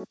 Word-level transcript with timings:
Velkommen 0.00 0.08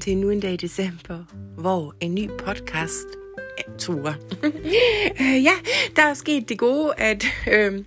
til 0.00 0.12
endnu 0.12 0.30
en 0.30 0.40
dag 0.40 0.52
i 0.52 0.56
december, 0.56 1.24
hvor 1.58 1.94
en 2.00 2.14
ny 2.14 2.28
podcast 2.28 3.06
tur. 3.78 4.14
Øh, 5.20 5.44
ja, 5.44 5.52
der 5.96 6.02
er 6.02 6.14
sket 6.14 6.48
det 6.48 6.58
gode, 6.58 6.94
at 6.98 7.24
øh, 7.52 7.84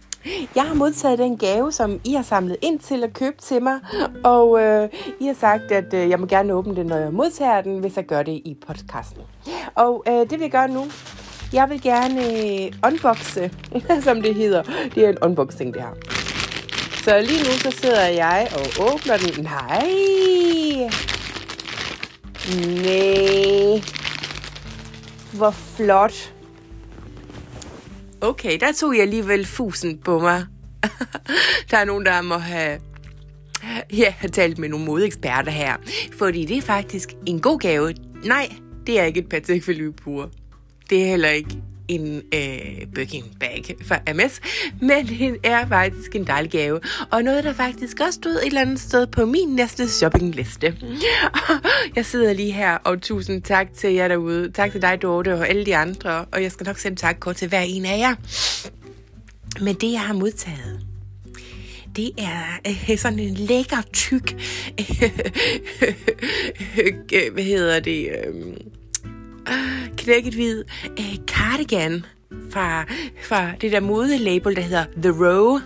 jeg 0.55 0.64
har 0.64 0.73
modtaget 0.73 1.20
den 1.20 1.38
gave, 1.38 1.71
som 1.71 2.00
I 2.04 2.14
har 2.14 2.23
samlet 2.23 2.58
ind 2.62 2.80
til 2.80 3.04
at 3.04 3.14
købe 3.14 3.38
til 3.41 3.62
mig, 3.64 3.80
og 4.23 4.62
øh, 4.62 4.90
I 5.20 5.26
har 5.26 5.34
sagt, 5.34 5.71
at 5.71 5.94
øh, 5.94 6.09
jeg 6.09 6.20
må 6.20 6.26
gerne 6.26 6.54
åbne 6.54 6.76
den, 6.76 6.86
når 6.88 6.98
jeg 6.98 7.13
modtager 7.13 7.62
den, 7.62 7.80
hvis 7.80 7.95
jeg 7.98 8.05
gør 8.05 8.23
det 8.23 8.32
i 8.32 8.58
podcasten. 8.68 9.22
Og 9.76 10.04
øh, 10.08 10.13
det 10.13 10.32
vil 10.32 10.40
jeg 10.41 10.52
gøre 10.52 10.68
nu. 10.68 10.85
Jeg 11.54 11.70
vil 11.70 11.82
gerne 11.82 12.22
øh, 12.23 12.73
unboxe, 12.85 13.52
som 14.05 14.22
det 14.22 14.35
hedder. 14.35 14.63
Det 14.96 15.05
er 15.05 15.09
en 15.09 15.18
unboxing, 15.22 15.73
det 15.73 15.82
her. 15.82 16.16
Så 17.04 17.20
lige 17.20 17.40
nu 17.40 17.52
så 17.52 17.71
sidder 17.71 18.05
jeg 18.05 18.48
og 18.52 18.94
åbner 18.94 19.18
den. 19.18 19.44
Nej. 19.44 19.88
Nej. 22.84 23.82
Hvor 25.34 25.52
flot. 25.52 26.34
Okay, 28.22 28.58
der 28.60 28.72
tog 28.72 28.94
jeg 28.94 29.02
alligevel 29.02 29.46
fusen 29.46 29.98
på 29.98 30.20
mig. 30.20 30.46
der 31.72 31.78
er 31.78 31.86
nogen, 31.86 32.05
der 32.05 32.22
må 32.22 32.38
have 32.38 32.80
ja, 33.94 34.14
har 34.18 34.28
talt 34.28 34.58
med 34.58 34.70
nogle 34.70 34.86
modeksperter 34.86 35.52
her. 35.52 35.76
Fordi 36.18 36.46
det 36.46 36.58
er 36.58 36.62
faktisk 36.62 37.14
en 37.26 37.40
god 37.40 37.60
gave. 37.60 37.94
Nej, 38.26 38.55
det 38.88 38.99
er 38.99 39.04
ikke 39.04 39.20
et 39.20 39.30
Patek 39.30 39.62
Philippe 39.62 40.12
Det 40.90 41.04
er 41.04 41.07
heller 41.07 41.30
ikke 41.30 41.57
en 41.88 42.22
øh, 42.34 42.88
Birkin 42.96 43.24
bag 43.40 43.76
fra 43.86 44.00
MS, 44.14 44.41
men 44.82 45.08
det 45.08 45.38
er 45.44 45.68
faktisk 45.68 46.16
en 46.16 46.28
dejlig 46.28 46.52
gave, 46.52 46.80
og 47.12 47.24
noget, 47.24 47.44
der 47.44 47.54
faktisk 47.54 48.00
også 48.00 48.12
stod 48.12 48.36
et 48.36 48.46
eller 48.46 48.62
andet 48.62 48.80
sted 48.80 49.08
på 49.08 49.26
min 49.26 49.48
næste 49.48 49.90
shoppingliste. 49.90 50.78
Jeg 51.96 52.06
sidder 52.06 52.34
lige 52.34 52.52
her, 52.52 52.78
og 52.78 53.02
tusind 53.02 53.41
tak 53.41 53.74
til 53.74 53.94
jer 53.94 54.08
derude. 54.08 54.52
Tak 54.52 54.72
til 54.72 54.82
dig, 54.82 55.02
Dorte, 55.02 55.34
og 55.34 55.50
alle 55.50 55.66
de 55.66 55.76
andre, 55.76 56.26
og 56.32 56.44
jeg 56.44 56.52
skal 56.52 56.66
nok 56.66 56.78
sende 56.78 56.98
tak 56.98 57.18
kort 57.20 57.36
til 57.36 57.48
hver 57.48 57.62
en 57.62 57.86
af 57.86 57.98
jer. 57.98 58.16
Men 59.62 59.76
det, 59.76 59.91
jeg 59.91 60.02
har 60.02 60.13
modtaget, 60.13 60.86
det 61.96 62.12
er 62.18 62.60
øh, 62.68 62.98
sådan 62.98 63.20
en 63.20 63.34
lækker, 63.34 63.82
tyk, 63.94 64.34
øh, 64.80 65.09
øh, 65.81 65.94
øh, 66.78 66.94
øh, 67.13 67.34
hvad 67.34 67.44
hedder 67.44 67.80
det, 67.80 68.09
øh, 68.09 68.53
knækket 69.97 70.34
hvid 70.34 70.63
øh, 71.00 71.16
cardigan 71.28 72.06
fra, 72.51 72.85
fra 73.22 73.51
det 73.62 73.72
der 73.72 73.79
modelabel, 73.79 74.56
der 74.56 74.62
hedder 74.62 74.85
The 74.97 75.12
Row. 75.12 75.59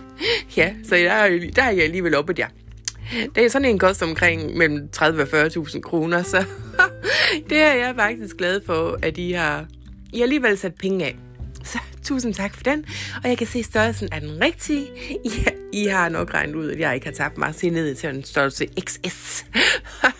Ja, 0.56 0.74
så 0.84 0.94
der, 0.94 1.12
er, 1.12 1.50
der 1.56 1.62
er 1.62 1.70
jeg 1.70 1.84
alligevel 1.84 2.14
oppe 2.14 2.32
der. 2.32 2.46
Det 3.34 3.44
er 3.44 3.48
sådan 3.48 3.68
en 3.68 3.78
kost 3.78 4.02
omkring 4.02 4.56
mellem 4.56 4.88
30 4.88 5.22
og 5.22 5.28
40.000 5.46 5.80
kroner, 5.80 6.22
så 6.22 6.44
det 7.50 7.58
er 7.58 7.72
jeg 7.72 7.94
faktisk 7.96 8.36
glad 8.36 8.60
for, 8.66 8.98
at 9.02 9.18
I 9.18 9.32
har, 9.32 9.66
I 10.12 10.18
har 10.18 10.22
alligevel 10.22 10.58
sat 10.58 10.74
penge 10.74 11.04
af. 11.04 11.16
Så 11.64 11.78
tusind 12.02 12.34
tak 12.34 12.54
for 12.54 12.62
den. 12.62 12.84
Og 13.24 13.28
jeg 13.28 13.38
kan 13.38 13.46
se 13.46 13.62
størrelsen 13.62 14.08
er 14.12 14.18
den 14.18 14.40
rigtige. 14.42 14.86
Ja, 15.24 15.50
I 15.72 15.84
har 15.84 16.08
nok 16.08 16.34
regnet 16.34 16.54
ud, 16.54 16.70
at 16.70 16.80
jeg 16.80 16.94
ikke 16.94 17.06
har 17.06 17.14
tabt 17.14 17.38
mig 17.38 17.54
se 17.54 17.70
ned 17.70 17.94
til 17.94 18.08
en 18.08 18.24
størrelse 18.24 18.66
XS. 18.80 19.46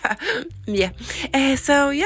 ja, 0.81 0.91
uh, 1.37 1.59
så 1.59 1.91
ja, 1.91 2.05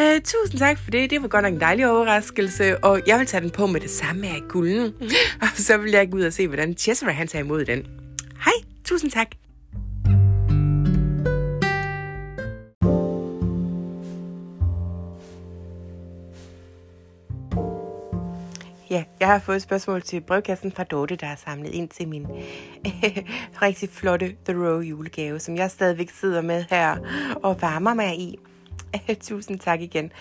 Uh, 0.00 0.20
tusind 0.24 0.58
tak 0.58 0.78
for 0.78 0.90
det. 0.90 1.10
Det 1.10 1.22
var 1.22 1.28
godt 1.28 1.42
nok 1.42 1.52
en 1.52 1.60
dejlig 1.60 1.90
overraskelse, 1.90 2.84
og 2.84 3.02
jeg 3.06 3.18
vil 3.18 3.26
tage 3.26 3.40
den 3.40 3.50
på 3.50 3.66
med 3.66 3.80
det 3.80 3.90
samme 3.90 4.26
af 4.26 4.42
kulden. 4.48 4.94
Og 5.42 5.48
så 5.54 5.76
vil 5.76 5.90
jeg 5.90 6.10
gå 6.10 6.16
ud 6.16 6.22
og 6.22 6.32
se, 6.32 6.48
hvordan 6.48 6.76
Cesare 6.76 7.12
han 7.12 7.28
tager 7.28 7.44
imod 7.44 7.64
den. 7.64 7.86
Hej, 8.44 8.52
tusind 8.84 9.10
tak. 9.10 9.26
Ja, 18.90 19.04
jeg 19.20 19.28
har 19.28 19.38
fået 19.38 19.56
et 19.56 19.62
spørgsmål 19.62 20.02
til 20.02 20.20
brevkassen 20.20 20.72
fra 20.72 20.84
Dorte, 20.84 21.16
der 21.16 21.26
er 21.26 21.36
samlet 21.36 21.70
ind 21.74 21.88
til 21.88 22.08
min 22.08 22.26
rigtig 23.62 23.88
flotte 23.88 24.36
The 24.44 24.66
Row 24.66 24.80
julegave, 24.80 25.38
som 25.38 25.56
jeg 25.56 25.70
stadigvæk 25.70 26.10
sidder 26.10 26.42
med 26.42 26.64
her 26.70 26.96
og 27.42 27.62
varmer 27.62 27.94
mig 27.94 28.18
i. 28.18 28.38
Tusind 29.28 29.58
tak 29.58 29.80
igen. 29.80 30.12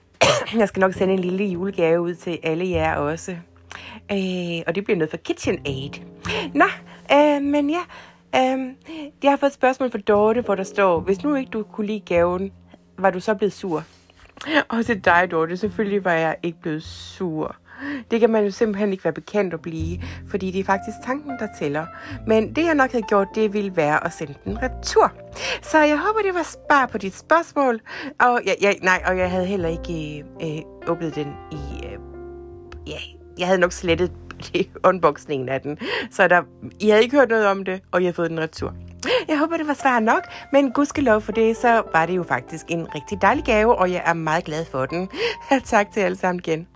Jeg 0.58 0.68
skal 0.68 0.80
nok 0.80 0.92
sende 0.94 1.14
en 1.14 1.20
lille 1.20 1.44
julegave 1.44 2.00
ud 2.00 2.14
til 2.14 2.38
alle 2.42 2.68
jer 2.68 2.96
også. 2.96 3.36
Øh, 4.12 4.62
og 4.66 4.74
det 4.74 4.84
bliver 4.84 4.96
noget 4.96 5.10
for 5.10 5.16
KitchenAid. 5.16 5.90
Nå, 6.54 6.64
øh, 7.12 7.42
men 7.42 7.70
ja. 7.70 7.80
Øh, 8.36 8.68
jeg 9.22 9.32
har 9.32 9.36
fået 9.36 9.50
et 9.50 9.54
spørgsmål 9.54 9.90
fra 9.90 9.98
Dorte, 9.98 10.40
hvor 10.40 10.54
der 10.54 10.62
står, 10.62 11.00
hvis 11.00 11.22
nu 11.22 11.34
ikke 11.34 11.50
du 11.50 11.62
kunne 11.62 11.86
lide 11.86 12.00
gaven, 12.00 12.52
var 12.98 13.10
du 13.10 13.20
så 13.20 13.34
blevet 13.34 13.52
sur? 13.52 13.84
Og 14.68 14.86
til 14.86 15.04
dig, 15.04 15.28
Dorte, 15.30 15.56
selvfølgelig 15.56 16.04
var 16.04 16.12
jeg 16.12 16.36
ikke 16.42 16.60
blevet 16.60 16.82
sur. 16.82 17.56
Det 18.10 18.20
kan 18.20 18.30
man 18.30 18.44
jo 18.44 18.50
simpelthen 18.50 18.92
ikke 18.92 19.04
være 19.04 19.12
bekendt 19.12 19.54
at 19.54 19.60
blive, 19.60 20.02
fordi 20.28 20.50
det 20.50 20.60
er 20.60 20.64
faktisk 20.64 20.96
tanken, 21.06 21.30
der 21.38 21.48
tæller. 21.58 21.86
Men 22.26 22.54
det 22.56 22.64
jeg 22.64 22.74
nok 22.74 22.90
havde 22.90 23.04
gjort, 23.08 23.28
det 23.34 23.52
ville 23.52 23.76
være 23.76 24.06
at 24.06 24.12
sende 24.12 24.34
den 24.44 24.62
retur. 24.62 25.12
Så 25.62 25.78
jeg 25.78 25.98
håber, 25.98 26.20
det 26.22 26.34
var 26.34 26.42
spar 26.42 26.86
på 26.86 26.98
dit 26.98 27.14
spørgsmål. 27.14 27.80
Og 28.20 28.40
jeg, 28.46 28.56
jeg, 28.60 28.76
nej, 28.82 29.02
og 29.06 29.18
jeg 29.18 29.30
havde 29.30 29.46
heller 29.46 29.68
ikke 29.68 30.24
øh, 30.42 30.88
åbnet 30.88 31.14
den 31.14 31.28
i... 31.52 31.86
Øh, 31.86 31.98
ja, 32.86 32.98
jeg 33.38 33.46
havde 33.46 33.60
nok 33.60 33.72
slettet 33.72 34.12
unboxningen 34.88 35.48
af 35.48 35.60
den. 35.60 35.78
Så 36.10 36.28
der, 36.28 36.42
I 36.80 36.88
havde 36.88 37.02
ikke 37.02 37.16
hørt 37.16 37.28
noget 37.28 37.46
om 37.46 37.64
det, 37.64 37.82
og 37.92 38.00
jeg 38.00 38.06
havde 38.06 38.14
fået 38.14 38.30
den 38.30 38.40
retur. 38.40 38.74
Jeg 39.28 39.38
håber, 39.38 39.56
det 39.56 39.66
var 39.66 39.74
svar 39.74 40.00
nok, 40.00 40.22
men 40.52 40.72
gudskelov 40.72 41.20
for 41.20 41.32
det, 41.32 41.56
så 41.56 41.82
var 41.92 42.06
det 42.06 42.16
jo 42.16 42.22
faktisk 42.22 42.64
en 42.68 42.94
rigtig 42.94 43.22
dejlig 43.22 43.44
gave, 43.44 43.74
og 43.78 43.92
jeg 43.92 44.02
er 44.06 44.12
meget 44.12 44.44
glad 44.44 44.64
for 44.64 44.86
den. 44.86 45.08
tak 45.64 45.92
til 45.92 46.00
alle 46.00 46.18
sammen 46.18 46.40
igen. 46.46 46.66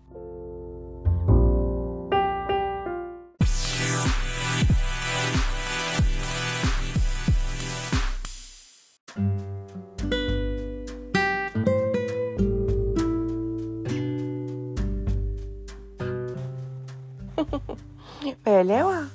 Hvad 18.42 18.52
jeg 18.52 18.66
laver? 18.66 19.08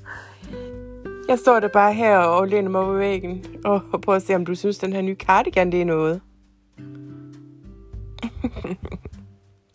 Jeg 1.28 1.40
står 1.40 1.60
der 1.60 1.68
bare 1.68 1.94
her 1.94 2.18
og 2.18 2.48
læner 2.48 2.70
mig 2.70 2.84
på 2.84 2.94
væggen 2.94 3.46
og 3.66 4.02
prøver 4.02 4.16
at 4.16 4.24
se, 4.24 4.36
om 4.36 4.46
du 4.46 4.56
synes, 4.56 4.78
den 4.78 4.94
her 4.94 5.02
nye 5.02 5.16
cardigan, 5.16 5.72
det 5.72 5.82
er 5.82 5.86
noget. 5.86 6.22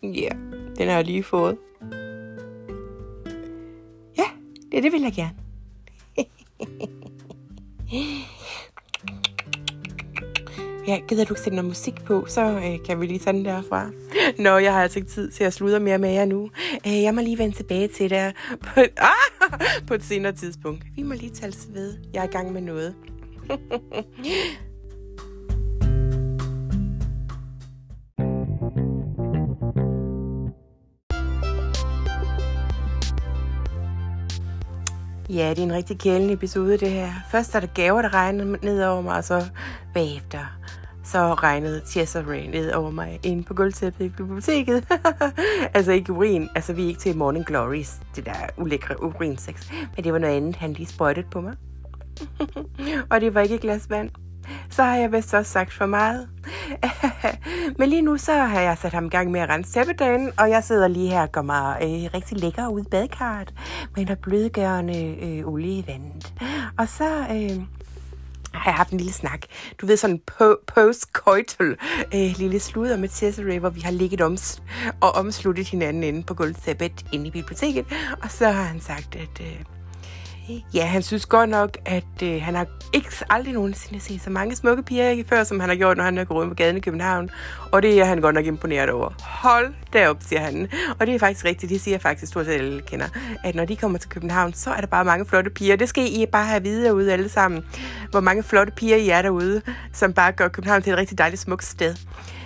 Ja, 0.03 0.09
yeah, 0.09 0.35
den 0.77 0.87
har 0.87 0.95
jeg 0.95 1.05
lige 1.05 1.23
fået. 1.23 1.57
Ja, 4.17 4.25
det, 4.71 4.83
det 4.83 4.91
vil 4.91 5.01
jeg 5.01 5.13
gerne. 5.13 5.35
Ja, 10.87 10.99
gider 11.07 11.25
du 11.25 11.33
ikke 11.33 11.41
sætte 11.41 11.55
noget 11.55 11.69
musik 11.69 12.03
på, 12.05 12.25
så 12.27 12.41
øh, 12.41 12.85
kan 12.85 13.01
vi 13.01 13.05
lige 13.05 13.19
tage 13.19 13.37
den 13.37 13.45
derfra. 13.45 13.89
Nå, 14.39 14.57
jeg 14.57 14.73
har 14.73 14.83
altså 14.83 14.99
ikke 14.99 15.11
tid 15.11 15.31
til 15.31 15.43
at 15.43 15.53
sludre 15.53 15.79
mere 15.79 15.97
med 15.97 16.09
jer 16.09 16.25
nu. 16.25 16.49
Øh, 16.87 17.01
jeg 17.01 17.15
må 17.15 17.21
lige 17.21 17.37
vende 17.37 17.55
tilbage 17.55 17.87
til 17.87 18.09
det 18.09 18.33
på, 18.61 18.79
ah, 18.97 19.59
på 19.87 19.93
et 19.93 20.03
senere 20.03 20.31
tidspunkt. 20.31 20.83
Vi 20.95 21.03
må 21.03 21.13
lige 21.13 21.29
tale 21.29 21.53
ved. 21.69 21.97
Jeg 22.13 22.19
er 22.19 22.27
i 22.27 22.31
gang 22.31 22.53
med 22.53 22.61
noget. 22.61 22.95
Ja, 35.29 35.49
det 35.49 35.59
er 35.59 35.63
en 35.63 35.73
rigtig 35.73 35.99
kældende 35.99 36.33
episode, 36.33 36.77
det 36.77 36.91
her. 36.91 37.09
Først 37.31 37.55
er 37.55 37.59
der 37.59 37.67
gaver, 37.67 38.01
der 38.01 38.13
regner 38.13 38.57
ned 38.61 38.83
over 38.83 39.01
mig, 39.01 39.17
og 39.17 39.23
så 39.23 39.45
bagefter 39.93 40.62
så 41.03 41.33
regnede 41.33 41.81
Cesare 41.85 42.47
ned 42.47 42.71
over 42.71 42.91
mig 42.91 43.19
inde 43.23 43.43
på 43.43 43.53
gulvtæppet 43.53 44.05
i 44.05 44.09
biblioteket. 44.09 44.87
altså 45.73 45.91
ikke 45.91 46.13
urin, 46.13 46.49
altså 46.55 46.73
vi 46.73 46.83
er 46.83 46.87
ikke 46.87 46.99
til 46.99 47.17
Morning 47.17 47.45
Glories, 47.45 47.99
det 48.15 48.25
der 48.25 48.33
ulækre 48.57 49.03
urinsex, 49.03 49.71
men 49.95 50.03
det 50.03 50.13
var 50.13 50.19
noget 50.19 50.35
andet, 50.35 50.55
han 50.55 50.73
lige 50.73 50.87
sprøjtede 50.87 51.27
på 51.31 51.41
mig. 51.41 51.53
og 53.11 53.21
det 53.21 53.33
var 53.33 53.41
ikke 53.41 53.55
et 53.55 53.61
glas 53.61 53.89
vand. 53.89 54.09
Så 54.69 54.83
har 54.83 54.95
jeg 54.95 55.11
vist 55.11 55.33
også 55.33 55.51
sagt 55.51 55.73
for 55.73 55.85
meget. 55.85 56.27
Men 57.79 57.89
lige 57.89 58.01
nu 58.01 58.17
så 58.17 58.33
har 58.33 58.61
jeg 58.61 58.77
sat 58.77 58.93
ham 58.93 59.05
i 59.05 59.09
gang 59.09 59.31
med 59.31 59.39
at 59.39 59.49
rense 59.49 59.71
tæppedagen, 59.73 60.31
og 60.37 60.49
jeg 60.49 60.63
sidder 60.63 60.87
lige 60.87 61.09
her 61.09 61.21
og 61.21 61.31
gør 61.31 61.41
mig 61.41 61.77
øh, 61.81 62.13
rigtig 62.13 62.37
lækker 62.37 62.67
ud 62.67 62.81
i 62.81 62.89
badekarret 62.91 63.53
med 63.95 64.09
en 64.09 64.17
blødgørende 64.21 65.15
øh, 65.21 65.47
olie 65.47 65.77
i 65.77 65.83
vandet. 65.87 66.33
Og 66.77 66.87
så 66.87 67.19
øh, 67.31 67.63
har 68.53 68.71
jeg 68.71 68.75
haft 68.75 68.91
en 68.91 68.97
lille 68.97 69.13
snak. 69.13 69.39
Du 69.81 69.85
ved, 69.85 69.97
sådan 69.97 70.21
po- 70.31 70.63
post-coital 70.67 71.75
øh, 72.15 72.37
lille 72.37 72.59
sludder 72.59 72.97
med 72.97 73.09
Cesare, 73.09 73.59
hvor 73.59 73.69
vi 73.69 73.81
har 73.81 73.91
ligget 73.91 74.21
om 74.21 74.37
og 75.01 75.11
omsluttet 75.11 75.67
hinanden 75.67 76.03
inde 76.03 76.23
på 76.23 76.33
gulvtæppet 76.33 77.05
inde 77.11 77.27
i 77.27 77.31
biblioteket. 77.31 77.85
Og 78.21 78.31
så 78.31 78.49
har 78.49 78.63
han 78.63 78.79
sagt, 78.79 79.15
at 79.15 79.41
øh, 79.41 79.59
Ja, 80.73 80.85
han 80.85 81.01
synes 81.01 81.25
godt 81.25 81.49
nok, 81.49 81.77
at 81.85 82.03
øh, 82.23 82.41
han 82.41 82.55
har 82.55 82.67
ikke 82.93 83.09
aldrig 83.29 83.53
nogensinde 83.53 83.99
set 83.99 84.21
så 84.21 84.29
mange 84.29 84.55
smukke 84.55 84.83
piger 84.83 85.23
før, 85.27 85.43
som 85.43 85.59
han 85.59 85.69
har 85.69 85.75
gjort, 85.75 85.97
når 85.97 86.03
han 86.03 86.17
er 86.17 86.23
gået 86.23 86.47
på 86.47 86.55
gaden 86.55 86.77
i 86.77 86.79
København. 86.79 87.29
Og 87.71 87.81
det 87.81 87.99
er 87.99 88.05
han 88.05 88.21
godt 88.21 88.35
nok 88.35 88.45
imponeret 88.45 88.89
over. 88.89 89.09
Hold 89.19 89.73
derop, 89.93 90.17
siger 90.19 90.39
han. 90.39 90.69
Og 90.99 91.07
det 91.07 91.15
er 91.15 91.19
faktisk 91.19 91.45
rigtigt, 91.45 91.69
det 91.69 91.81
siger 91.81 91.97
faktisk 91.97 92.31
stort 92.31 92.45
set 92.45 92.53
alle 92.53 92.81
kender, 92.81 93.07
at 93.43 93.55
når 93.55 93.65
de 93.65 93.75
kommer 93.75 93.97
til 93.97 94.09
København, 94.09 94.53
så 94.53 94.69
er 94.71 94.79
der 94.79 94.87
bare 94.87 95.05
mange 95.05 95.25
flotte 95.25 95.49
piger. 95.49 95.75
Det 95.75 95.89
skal 95.89 96.03
I 96.03 96.25
bare 96.31 96.45
have 96.45 96.63
videre 96.63 96.85
derude 96.85 97.13
alle 97.13 97.29
sammen, 97.29 97.65
hvor 98.11 98.19
mange 98.19 98.43
flotte 98.43 98.73
piger 98.75 98.97
I 98.97 99.09
er 99.09 99.21
derude, 99.21 99.61
som 99.93 100.13
bare 100.13 100.31
gør 100.31 100.47
København 100.47 100.81
til 100.81 100.93
et 100.93 100.97
rigtig 100.97 101.17
dejligt 101.17 101.41
smukt 101.41 101.65
sted. 101.65 101.95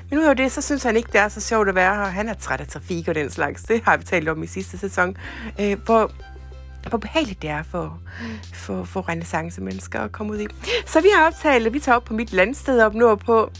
Men 0.10 0.20
udover 0.20 0.34
det, 0.34 0.52
så 0.52 0.62
synes 0.62 0.84
han 0.84 0.98
ikke, 0.98 1.10
det 1.12 1.22
er 1.22 1.28
så 1.28 1.42
sjovt 1.42 1.70
at 1.70 1.76
være 1.76 1.96
her. 1.96 2.04
Han 2.04 2.30
er 2.30 2.34
træt 2.34 2.62
af 2.62 2.68
trafik 2.68 3.08
og 3.08 3.16
den 3.16 3.30
slags. 3.30 3.64
Det 3.64 3.82
har 3.86 3.98
vi 3.98 4.04
talt 4.04 4.30
om 4.30 4.44
i 4.44 4.48
sidste 4.48 4.78
sæson. 4.78 5.18
Øh, 5.60 5.78
hvor 5.86 6.12
hvor 6.88 6.98
behageligt 6.98 7.42
det 7.42 7.50
er 7.50 7.64
for, 7.64 8.00
for, 8.54 8.84
for 8.84 9.10
renaissance-mennesker 9.10 10.00
at 10.00 10.12
komme 10.12 10.34
ud 10.34 10.40
i. 10.40 10.48
Så 10.86 11.02
vi 11.02 11.08
har 11.16 11.28
optaget, 11.28 11.74
vi 11.74 11.80
tager 11.80 11.96
op 11.96 12.04
på 12.04 12.14
mit 12.14 12.34
landsted 12.34 12.82
op 12.82 12.94
nordpå, 12.94 13.52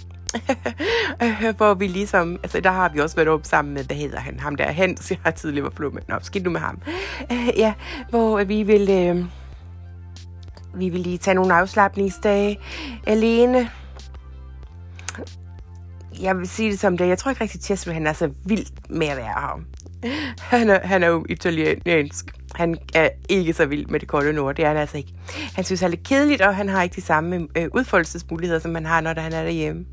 hvor 1.58 1.74
vi 1.74 1.88
ligesom, 1.88 2.40
altså 2.44 2.60
der 2.60 2.72
har 2.72 2.90
vi 2.90 3.00
også 3.00 3.16
været 3.16 3.28
op 3.28 3.46
sammen 3.46 3.74
med, 3.74 3.84
hvad 3.84 3.96
hedder 3.96 4.20
han, 4.20 4.40
ham 4.40 4.56
der 4.56 4.72
Hans, 4.72 5.12
jeg 5.12 5.20
har 5.24 5.32
tidligere 5.32 5.64
været 5.64 5.76
flå 5.76 5.90
med, 5.90 6.02
nå, 6.08 6.16
skidt 6.22 6.44
nu 6.44 6.50
med 6.50 6.60
ham. 6.60 6.82
Uh, 7.32 7.58
ja, 7.58 7.74
hvor 8.10 8.44
vi 8.44 8.64
vil, 8.64 9.12
uh, 9.12 9.26
vi 10.80 10.90
vil 10.90 11.02
lige 11.02 11.18
tage 11.18 11.36
nogle 11.36 11.54
afslappningsdage 11.54 12.60
alene. 13.08 13.70
Jeg 16.22 16.38
vil 16.38 16.48
sige 16.48 16.72
det 16.72 16.80
som 16.80 16.98
det, 16.98 17.08
jeg 17.08 17.18
tror 17.18 17.32
ikke 17.32 17.42
rigtig, 17.42 17.72
at 17.72 17.94
han 17.94 18.08
er 18.08 18.14
så 18.14 18.30
vild 18.46 18.66
med 18.90 19.08
at 19.08 19.18
være 19.18 19.26
her. 19.26 19.64
Han 20.40 20.70
er, 20.70 20.88
han 20.88 21.04
er 21.04 21.08
jo 21.08 21.26
italiensk 21.30 22.37
han 22.58 22.78
er 22.94 23.10
ikke 23.30 23.54
så 23.54 23.66
vild 23.66 23.86
med 23.86 24.00
det 24.00 24.08
kolde 24.08 24.34
nord, 24.34 24.56
det 24.56 24.66
er 24.66 24.68
han 24.68 24.78
altså 24.78 24.98
ikke. 24.98 25.14
Han 25.56 25.64
synes, 25.64 25.80
det 25.80 25.86
er 25.86 25.90
lidt 25.90 26.04
kedeligt, 26.04 26.42
og 26.42 26.56
han 26.56 26.70
har 26.70 26.84
ikke 26.84 26.96
de 26.96 27.02
samme 27.02 27.48
øh, 27.58 27.68
udfoldelsesmuligheder, 27.74 28.60
som 28.60 28.72
man 28.72 28.86
har, 28.86 29.02
når 29.02 29.20
han 29.20 29.34
er 29.34 29.44
derhjemme. 29.44 29.86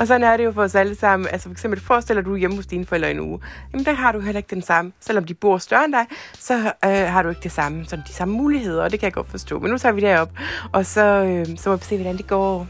Og 0.00 0.06
sådan 0.06 0.22
er 0.22 0.36
det 0.36 0.44
jo 0.44 0.52
for 0.52 0.62
os 0.62 0.74
alle 0.74 0.94
sammen. 0.94 1.28
Altså 1.32 1.48
for 1.48 1.52
eksempel, 1.52 1.80
forestiller 1.80 2.22
du 2.22 2.36
hjemme 2.36 2.56
hos 2.56 2.66
dine 2.66 2.86
forældre 2.86 3.10
en 3.10 3.20
uge. 3.20 3.40
Jamen 3.72 3.86
der 3.86 3.92
har 3.92 4.12
du 4.12 4.20
heller 4.20 4.38
ikke 4.38 4.54
den 4.54 4.62
samme. 4.62 4.92
Selvom 5.00 5.24
de 5.24 5.34
bor 5.34 5.58
større 5.58 5.84
end 5.84 5.92
dig, 5.92 6.06
så 6.38 6.72
øh, 6.84 6.90
har 6.90 7.22
du 7.22 7.28
ikke 7.28 7.40
det 7.42 7.52
samme, 7.52 7.84
sådan 7.84 8.04
de 8.08 8.12
samme 8.12 8.34
muligheder, 8.34 8.82
og 8.82 8.90
det 8.90 9.00
kan 9.00 9.06
jeg 9.06 9.12
godt 9.12 9.30
forstå. 9.30 9.58
Men 9.58 9.70
nu 9.70 9.78
tager 9.78 9.92
vi 9.92 10.00
derop, 10.00 10.30
og 10.72 10.86
så, 10.86 11.04
øh, 11.04 11.46
så 11.58 11.70
må 11.70 11.76
vi 11.76 11.84
se, 11.84 11.96
hvordan 11.96 12.16
det 12.16 12.26
går. 12.26 12.66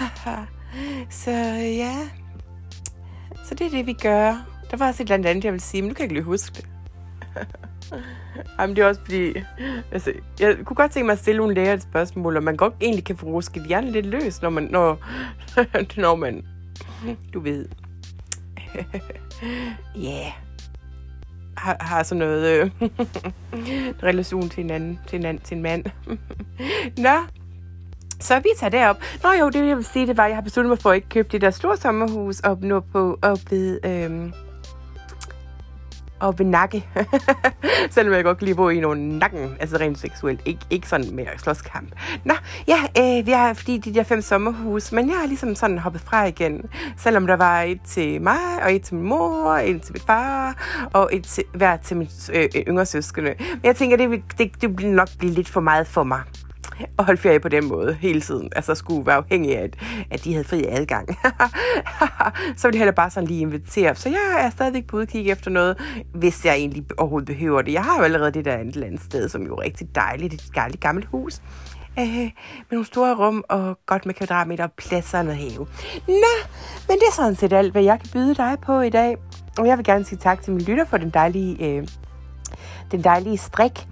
så 1.24 1.30
ja, 1.76 1.96
så 3.44 3.54
det 3.54 3.66
er 3.66 3.70
det, 3.70 3.86
vi 3.86 3.92
gør. 3.92 4.46
Der 4.70 4.76
var 4.76 4.88
også 4.88 5.02
et 5.02 5.10
eller 5.10 5.30
andet, 5.30 5.44
jeg 5.44 5.52
vil 5.52 5.60
sige, 5.60 5.82
men 5.82 5.88
nu 5.88 5.94
kan 5.94 6.02
jeg 6.02 6.04
ikke 6.04 6.14
lige 6.14 6.24
huske 6.24 6.56
det. 6.56 6.66
Jamen, 8.58 8.76
det 8.76 8.82
er 8.82 8.88
også 8.88 9.00
fordi... 9.04 9.32
Altså, 9.92 10.12
jeg 10.40 10.56
kunne 10.64 10.76
godt 10.76 10.92
tænke 10.92 11.06
mig 11.06 11.12
at 11.12 11.18
stille 11.18 11.38
nogle 11.38 11.54
læger 11.54 11.72
et 11.72 11.82
spørgsmål, 11.82 12.36
og 12.36 12.42
man 12.42 12.56
godt 12.56 12.74
egentlig 12.80 13.04
kan 13.04 13.16
få 13.16 13.26
rusket 13.26 13.66
hjernen 13.66 13.90
lidt 13.90 14.06
løs, 14.06 14.42
når 14.42 14.50
man... 14.50 14.62
Når, 14.62 14.98
når 16.00 16.14
man... 16.14 16.44
Du 17.34 17.40
ved... 17.40 17.66
Ja... 19.96 20.08
yeah. 20.08 20.32
Har, 21.56 21.76
har 21.80 22.02
sådan 22.02 22.18
noget... 22.18 22.46
Øh, 22.46 22.70
relation 24.08 24.48
til 24.48 24.64
en 24.64 24.70
anden... 24.70 25.00
Til 25.06 25.18
en, 25.18 25.26
anden, 25.26 25.42
til 25.44 25.56
en 25.56 25.62
mand. 25.62 25.84
Nå, 26.96 27.16
så 28.20 28.38
vi 28.38 28.48
tager 28.58 28.70
derop. 28.70 28.96
Nå 29.22 29.28
jo, 29.40 29.48
det 29.48 29.68
jeg 29.68 29.76
vil 29.76 29.84
sige, 29.84 30.06
det 30.06 30.16
var, 30.16 30.24
at 30.24 30.28
jeg 30.28 30.36
har 30.36 30.42
besluttet 30.42 30.68
mig 30.68 30.78
for 30.78 30.90
at 30.90 30.96
ikke 30.96 31.08
købe 31.08 31.28
det 31.32 31.40
der 31.40 31.50
store 31.50 31.76
sommerhus 31.76 32.40
op 32.40 32.62
nu 32.62 32.80
på, 32.80 33.18
op 33.22 33.38
ved, 33.50 33.80
Øh, 33.84 34.32
og 36.20 36.38
ved 36.38 36.46
nakke. 36.46 36.86
Selvom 37.90 38.14
jeg 38.14 38.24
godt 38.24 38.38
kan 38.38 38.44
lide 38.44 38.52
at 38.52 38.56
bo 38.56 38.68
i 38.68 38.80
nogle 38.80 39.18
nakken, 39.18 39.56
altså 39.60 39.76
rent 39.76 39.98
seksuelt. 39.98 40.40
Ik- 40.48 40.66
ikke 40.70 40.88
sådan 40.88 41.14
med 41.14 41.26
slåskamp. 41.36 41.88
Nå, 42.24 42.34
ja, 42.68 42.78
øh, 42.98 43.26
vi 43.26 43.30
har 43.30 43.54
fordi 43.54 43.78
de 43.78 43.94
der 43.94 44.02
fem 44.02 44.22
sommerhus, 44.22 44.92
men 44.92 45.08
jeg 45.08 45.16
har 45.16 45.26
ligesom 45.26 45.54
sådan 45.54 45.78
hoppet 45.78 46.02
fra 46.02 46.24
igen. 46.24 46.62
Selvom 46.96 47.26
der 47.26 47.36
var 47.36 47.60
et 47.62 47.80
til 47.86 48.22
mig, 48.22 48.62
og 48.62 48.74
et 48.74 48.82
til 48.82 48.94
min 48.94 49.04
mor, 49.04 49.52
et 49.52 49.82
til 49.82 49.92
min 49.92 50.02
far, 50.06 50.54
og 50.92 51.10
et 51.12 51.24
til, 51.24 51.44
hver 51.54 51.76
til 51.76 51.96
min 51.96 52.08
øh, 52.32 52.48
øh 52.56 52.62
yngre 52.68 52.86
søskende. 52.86 53.34
Men 53.38 53.60
jeg 53.64 53.76
tænker, 53.76 53.96
det, 53.96 54.22
det, 54.38 54.62
det 54.62 54.76
bliver 54.76 54.92
nok 54.92 55.08
blive 55.18 55.32
lidt 55.32 55.48
for 55.48 55.60
meget 55.60 55.86
for 55.86 56.02
mig 56.04 56.22
at 56.98 57.04
holde 57.04 57.20
ferie 57.20 57.40
på 57.40 57.48
den 57.48 57.68
måde 57.68 57.94
hele 57.94 58.20
tiden. 58.20 58.52
Altså 58.56 58.74
skulle 58.74 59.06
være 59.06 59.16
afhængig 59.16 59.58
af, 59.58 59.62
at, 59.62 59.76
at 60.10 60.24
de 60.24 60.32
havde 60.32 60.44
fri 60.44 60.64
adgang. 60.68 61.08
så 62.56 62.68
ville 62.68 62.74
jeg 62.74 62.78
heller 62.78 62.92
bare 62.92 63.10
sådan 63.10 63.26
lige 63.26 63.40
invitere. 63.40 63.94
Så 63.94 64.08
jeg 64.08 64.44
er 64.44 64.50
stadigvæk 64.50 64.86
på 64.86 64.96
udkig 64.96 65.30
efter 65.30 65.50
noget, 65.50 65.76
hvis 66.14 66.44
jeg 66.44 66.54
egentlig 66.54 66.84
overhovedet 66.98 67.26
behøver 67.26 67.62
det. 67.62 67.72
Jeg 67.72 67.84
har 67.84 67.98
jo 67.98 68.04
allerede 68.04 68.30
det 68.30 68.44
der 68.44 68.58
et 68.58 68.74
eller 68.74 68.86
andet 68.86 69.00
sted, 69.00 69.28
som 69.28 69.42
jo 69.42 69.54
er 69.54 69.62
rigtig 69.62 69.94
dejligt. 69.94 70.34
Et 70.34 70.50
dejligt 70.54 70.80
gammelt 70.80 71.06
hus. 71.06 71.42
Øh, 71.98 72.06
med 72.06 72.30
nogle 72.70 72.86
store 72.86 73.14
rum 73.14 73.44
og 73.48 73.78
godt 73.86 74.06
med 74.06 74.14
kvadratmeter 74.14 74.64
og 74.64 74.72
plads 74.72 75.14
og 75.14 75.24
noget 75.24 75.38
have. 75.38 75.66
Nå, 76.08 76.34
men 76.88 76.98
det 76.98 77.06
er 77.08 77.12
sådan 77.16 77.34
set 77.34 77.52
alt, 77.52 77.72
hvad 77.72 77.82
jeg 77.82 78.00
kan 78.00 78.08
byde 78.12 78.34
dig 78.34 78.56
på 78.62 78.80
i 78.80 78.90
dag. 78.90 79.16
Og 79.58 79.66
jeg 79.66 79.76
vil 79.76 79.84
gerne 79.84 80.04
sige 80.04 80.18
tak 80.18 80.42
til 80.42 80.52
min 80.52 80.62
lytter 80.62 80.84
for 80.84 80.96
den 80.96 81.10
dejlige, 81.10 81.66
øh, 81.66 81.88
den 82.90 83.04
dejlige 83.04 83.36
strik. 83.36 83.86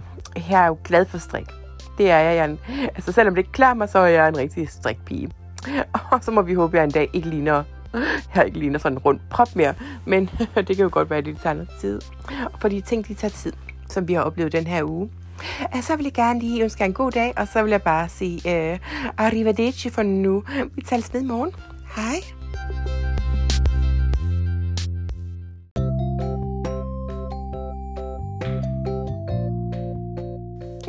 Jeg 0.49 0.63
er 0.63 0.67
jo 0.67 0.77
glad 0.83 1.05
for 1.05 1.17
strik. 1.17 1.58
Det 1.99 2.11
er 2.11 2.19
jeg, 2.19 2.35
Jan. 2.35 2.59
Altså, 2.95 3.11
selvom 3.11 3.35
det 3.35 3.39
ikke 3.39 3.51
klæder 3.51 3.73
mig, 3.73 3.89
så 3.89 3.99
er 3.99 4.07
jeg 4.07 4.27
en 4.27 4.37
rigtig 4.37 4.69
strikpige. 4.69 5.31
Og 6.11 6.23
så 6.23 6.31
må 6.31 6.41
vi 6.41 6.53
håbe, 6.53 6.77
at 6.77 6.79
jeg 6.79 6.83
en 6.83 6.91
dag 6.91 7.09
ikke 7.13 7.29
ligner 7.29 7.63
jeg 8.35 8.45
ikke 8.45 8.59
ligner 8.59 8.79
sådan 8.79 8.97
en 8.97 8.99
rund 8.99 9.19
prop 9.29 9.55
mere, 9.55 9.73
men 10.05 10.29
det 10.55 10.67
kan 10.67 10.77
jo 10.77 10.89
godt 10.91 11.09
være, 11.09 11.19
at 11.19 11.25
det 11.25 11.37
tager 11.43 11.53
noget 11.53 11.69
tid. 11.81 12.01
Fordi 12.61 12.81
ting, 12.81 13.07
de 13.07 13.13
tager 13.13 13.31
tid, 13.31 13.53
som 13.89 14.07
vi 14.07 14.13
har 14.13 14.21
oplevet 14.21 14.51
den 14.51 14.67
her 14.67 14.83
uge. 14.83 15.09
Altså, 15.71 15.87
så 15.87 15.95
vil 15.95 16.03
jeg 16.03 16.13
gerne 16.13 16.39
lige 16.39 16.63
ønske 16.63 16.81
jer 16.81 16.85
en 16.85 16.93
god 16.93 17.11
dag, 17.11 17.33
og 17.37 17.47
så 17.47 17.63
vil 17.63 17.69
jeg 17.69 17.81
bare 17.81 18.09
sige 18.09 18.71
uh, 18.73 18.79
arrivederci 19.17 19.89
for 19.89 20.03
nu. 20.03 20.43
Vi 20.75 20.81
tales 20.81 21.13
ved 21.13 21.23
morgen. 21.23 21.51
Hej. 21.95 22.38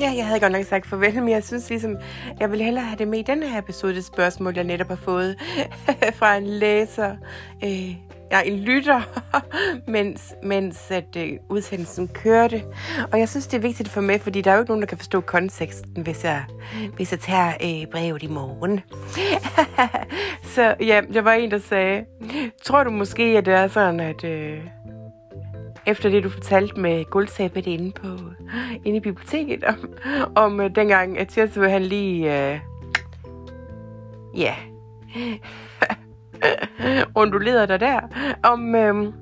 Ja, 0.01 0.13
jeg 0.17 0.27
havde 0.27 0.41
godt 0.41 0.53
nok 0.53 0.65
sagt 0.65 0.87
farvel, 0.87 1.15
men 1.15 1.29
jeg 1.29 1.45
synes 1.45 1.71
ligesom, 1.71 1.97
jeg 2.41 2.51
vil 2.51 2.61
hellere 2.61 2.85
have 2.85 2.99
det 2.99 3.09
med 3.09 3.19
i 3.19 3.23
den 3.23 3.43
her 3.43 3.59
episode, 3.59 3.95
det 3.95 4.05
spørgsmål, 4.05 4.55
jeg 4.55 4.65
netop 4.65 4.89
har 4.89 4.97
fået 4.97 5.37
fra 6.19 6.37
en 6.37 6.47
læser, 6.47 7.17
øh, 7.65 7.95
ja, 8.33 8.41
en 8.45 8.59
lytter, 8.59 9.03
mens, 9.91 10.35
mens 10.43 10.91
at, 10.91 11.17
øh, 11.17 11.33
udsendelsen 11.49 12.09
kørte. 12.09 12.63
Og 13.13 13.19
jeg 13.19 13.29
synes, 13.29 13.47
det 13.47 13.57
er 13.57 13.61
vigtigt 13.61 13.89
for 13.89 14.01
mig, 14.01 14.21
fordi 14.21 14.41
der 14.41 14.51
er 14.51 14.55
jo 14.55 14.61
ikke 14.61 14.71
nogen, 14.71 14.83
der 14.83 14.89
kan 14.89 14.99
forstå 14.99 15.21
konteksten, 15.21 16.03
hvis 16.03 16.25
jeg, 16.25 16.45
hvis 16.97 17.13
jeg 17.13 17.21
tager 17.21 17.53
øh, 17.65 17.87
brevet 17.93 18.23
i 18.23 18.29
morgen. 18.29 18.81
Så 20.55 20.75
ja, 20.81 21.01
der 21.13 21.21
var 21.21 21.33
en, 21.33 21.51
der 21.51 21.59
sagde, 21.59 22.05
tror 22.65 22.85
du 22.85 22.91
måske, 22.91 23.23
at 23.23 23.47
det 23.47 23.55
er 23.55 23.69
sådan, 23.69 24.01
at... 24.01 24.25
Øh, 24.25 24.59
efter 25.87 26.11
det, 26.11 26.25
du 26.25 26.29
fortalte 26.29 26.81
med 26.81 27.05
guldsæbet 27.05 27.67
inde, 27.67 27.93
på, 27.93 28.09
inde 28.85 28.97
i 28.97 29.01
biblioteket, 29.01 29.65
om, 29.65 29.77
om 30.37 30.61
uh, 30.61 30.67
dengang, 30.75 31.19
at 31.19 31.29
Tirso 31.29 31.63
han 31.63 31.83
lige, 31.83 32.27
uh, 32.27 32.61
ja, 34.41 34.55
yeah. 35.17 37.07
undulerede 37.15 37.67
dig 37.67 37.81
der, 37.81 38.01
om, 38.43 38.75
um, 38.75 39.15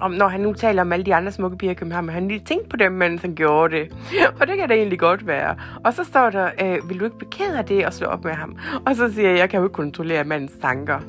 om, 0.00 0.10
når 0.10 0.28
han 0.28 0.40
nu 0.40 0.52
taler 0.52 0.82
om 0.82 0.92
alle 0.92 1.04
de 1.04 1.14
andre 1.14 1.32
smukke 1.32 1.56
piger 1.56 1.72
i 1.72 1.74
København, 1.74 2.08
han 2.08 2.28
lige 2.28 2.40
tænkte 2.44 2.68
på 2.68 2.76
dem, 2.76 2.92
mens 2.92 3.22
han 3.22 3.34
gjorde 3.34 3.76
det. 3.76 3.92
Og 4.40 4.46
det 4.46 4.56
kan 4.56 4.68
da 4.68 4.74
egentlig 4.74 4.98
godt 4.98 5.26
være. 5.26 5.56
Og 5.84 5.94
så 5.94 6.04
står 6.04 6.30
der, 6.30 6.50
øh, 6.62 6.88
vil 6.88 7.00
du 7.00 7.04
ikke 7.04 7.18
bekæde 7.18 7.58
af 7.58 7.64
det 7.64 7.86
og 7.86 7.92
slå 7.92 8.06
op 8.06 8.24
med 8.24 8.32
ham? 8.32 8.58
Og 8.86 8.96
så 8.96 9.12
siger 9.12 9.30
jeg, 9.30 9.38
jeg 9.38 9.50
kan 9.50 9.58
jo 9.58 9.66
ikke 9.66 9.74
kontrollere 9.74 10.24
mandens 10.24 10.52
tanker. 10.62 11.00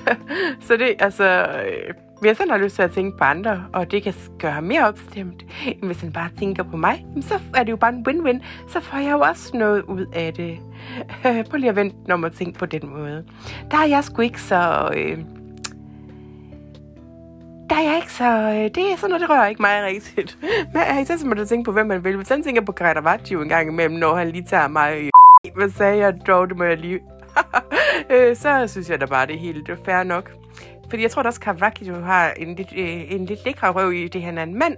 så 0.66 0.76
det, 0.76 0.94
altså, 0.98 1.46
øh, 1.66 1.94
hvis 2.20 2.38
han 2.38 2.50
har 2.50 2.58
lyst 2.58 2.74
til 2.74 2.82
at 2.82 2.90
tænke 2.90 3.18
på 3.18 3.24
andre, 3.24 3.64
og 3.72 3.90
det 3.90 4.02
kan 4.02 4.14
gøre 4.38 4.52
ham 4.52 4.64
mere 4.64 4.88
opstemt, 4.88 5.44
end 5.66 5.82
hvis 5.82 6.00
han 6.00 6.12
bare 6.12 6.30
tænker 6.38 6.62
på 6.62 6.76
mig, 6.76 7.06
så 7.20 7.40
er 7.54 7.62
det 7.62 7.70
jo 7.70 7.76
bare 7.76 7.92
en 7.92 8.06
win-win. 8.08 8.42
Så 8.68 8.80
får 8.80 8.98
jeg 8.98 9.12
jo 9.12 9.20
også 9.20 9.56
noget 9.56 9.82
ud 9.82 10.06
af 10.12 10.34
det. 10.34 10.58
Prøv 11.50 11.58
lige 11.58 11.70
at 11.70 11.76
vente, 11.76 11.96
når 12.06 12.16
man 12.16 12.32
tænker 12.32 12.58
på 12.58 12.66
den 12.66 12.88
måde. 12.88 13.24
Der 13.70 13.78
er 13.78 13.86
jeg 13.86 14.04
sgu 14.04 14.22
ikke 14.22 14.42
så... 14.42 14.90
Øh, 14.96 15.18
der 17.70 17.76
er 17.76 17.82
jeg 17.82 17.96
ikke 17.96 18.12
så... 18.12 18.24
Øh, 18.24 18.64
det 18.74 18.78
er 18.92 18.96
sådan 18.96 19.10
noget, 19.10 19.20
det 19.20 19.30
rører 19.30 19.46
ikke 19.46 19.62
mig 19.62 19.84
rigtigt. 19.84 20.38
Men 20.72 20.82
jeg 20.82 21.06
så 21.06 21.26
må 21.26 21.34
du 21.34 21.44
tænke 21.46 21.64
på, 21.64 21.72
hvem 21.72 21.86
man 21.86 22.04
vil. 22.04 22.16
Hvis 22.16 22.28
han 22.28 22.42
tænker 22.42 22.62
på 22.62 22.72
Caravaggio 22.72 23.42
en 23.42 23.48
gang 23.48 23.68
imellem, 23.68 23.96
når 23.96 24.14
han 24.14 24.28
lige 24.30 24.44
tager 24.44 24.68
mig 24.68 24.98
Øh, 24.98 25.10
hvad 25.56 25.70
sagde 25.70 25.96
jeg 25.96 26.26
dog, 26.26 26.48
det 26.48 26.56
må 26.56 26.64
jeg 26.64 26.78
lige... 26.78 27.00
øh, 28.10 28.36
så 28.36 28.66
synes 28.66 28.90
jeg 28.90 29.00
da 29.00 29.06
bare, 29.06 29.26
det 29.26 29.34
er 29.34 29.38
helt 29.38 29.70
fair 29.84 30.02
nok. 30.02 30.37
Fordi 30.90 31.02
jeg 31.02 31.10
tror 31.10 31.22
da 31.22 31.26
også, 31.26 31.40
Kavraki, 31.40 31.88
du 31.88 32.00
har 32.00 32.30
en 32.36 32.54
lidt, 32.54 32.68
øh, 32.76 33.12
en 33.12 33.26
lidt 33.26 33.44
lækre 33.44 33.70
røv 33.70 33.92
i 33.92 34.08
det, 34.08 34.22
han 34.22 34.38
er 34.38 34.42
en 34.42 34.58
mand. 34.58 34.76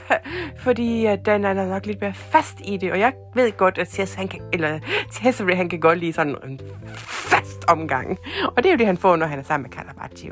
Fordi 0.64 1.06
øh, 1.06 1.18
den 1.24 1.44
er 1.44 1.54
nok 1.54 1.86
lidt 1.86 2.00
mere 2.00 2.14
fast 2.14 2.60
i 2.64 2.76
det. 2.76 2.92
Og 2.92 2.98
jeg 2.98 3.12
ved 3.34 3.56
godt, 3.56 3.78
at 3.78 3.88
Tess, 3.88 4.14
han 4.14 4.28
kan, 4.28 4.40
eller 4.52 4.78
Tessere, 5.12 5.56
han 5.56 5.68
kan 5.68 5.80
godt 5.80 5.98
lide 5.98 6.12
sådan 6.12 6.36
en 6.44 6.60
fast 7.06 7.64
omgang. 7.68 8.18
Og 8.56 8.62
det 8.62 8.66
er 8.66 8.72
jo 8.72 8.78
det, 8.78 8.86
han 8.86 8.96
får, 8.96 9.16
når 9.16 9.26
han 9.26 9.38
er 9.38 9.42
sammen 9.42 9.70
med 9.70 9.70
Karavati. 9.70 10.30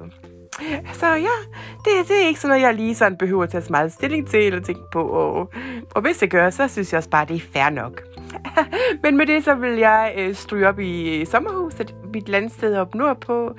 Så 0.92 1.06
ja, 1.06 1.36
det, 1.84 2.08
det 2.08 2.22
er 2.22 2.26
ikke 2.26 2.40
sådan 2.40 2.48
noget, 2.48 2.62
jeg 2.62 2.74
lige 2.74 2.94
sådan 2.94 3.16
behøver 3.16 3.42
at 3.42 3.50
tage 3.50 3.62
så 3.62 3.72
meget 3.72 3.92
stilling 3.92 4.28
til 4.28 4.40
eller 4.40 4.60
tænke 4.60 4.82
på. 4.92 5.02
Og, 5.02 5.50
og 5.94 6.02
hvis 6.02 6.16
det 6.16 6.30
gør, 6.30 6.50
så 6.50 6.68
synes 6.68 6.92
jeg 6.92 6.98
også 6.98 7.10
bare, 7.10 7.26
det 7.26 7.36
er 7.36 7.40
fair 7.52 7.70
nok. 7.70 8.02
Men 9.02 9.16
med 9.16 9.26
det, 9.26 9.44
så 9.44 9.54
vil 9.54 9.78
jeg 9.78 10.14
øh, 10.18 10.34
stryge 10.34 10.68
op 10.68 10.78
i 10.78 11.20
øh, 11.20 11.26
sommerhuset, 11.26 11.94
mit 12.14 12.28
landsted 12.28 12.76
op 12.76 12.94
nordpå. 12.94 13.56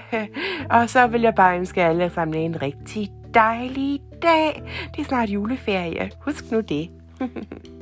og 0.70 0.90
så 0.90 1.06
vil 1.06 1.20
jeg 1.20 1.34
bare 1.34 1.58
ønske 1.58 1.82
alle 1.82 2.10
sammen 2.10 2.34
en 2.34 2.62
rigtig 2.62 3.10
dejlig 3.34 4.00
dag. 4.22 4.62
Det 4.94 5.00
er 5.00 5.04
snart 5.04 5.28
juleferie. 5.28 6.10
Husk 6.24 6.50
nu 6.50 6.60
det. 6.60 6.90